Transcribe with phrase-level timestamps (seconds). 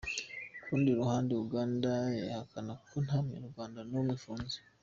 [0.61, 1.91] Ku rundi ruhande, Uganda
[2.25, 4.57] ihakana ko nta Munyarwanda n’umwe ifunze.